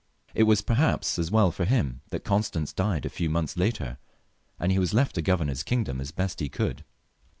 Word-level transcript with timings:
It 0.33 0.45
was, 0.45 0.63
perhaps, 0.63 1.19
as 1.19 1.29
well 1.29 1.51
for 1.51 1.63
him 1.65 2.01
that 2.09 2.23
Constance 2.23 2.73
died 2.73 3.05
a 3.05 3.07
few 3.09 3.29
months 3.29 3.55
later» 3.55 3.99
and 4.59 4.71
he 4.71 4.79
was 4.79 4.95
left 4.95 5.13
to 5.13 5.21
govern 5.21 5.47
his 5.47 5.61
kingdom 5.61 6.01
as 6.01 6.09
best 6.09 6.39
he 6.39 6.49
could. 6.49 6.83